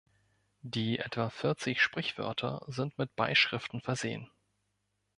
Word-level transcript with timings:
Die, 0.63 0.97
etwa 0.97 1.29
vierzig, 1.29 1.79
Sprichwörter, 1.79 2.65
sind 2.67 2.97
mit 2.97 3.15
Beischriften 3.15 3.81
versehen. 3.81 4.31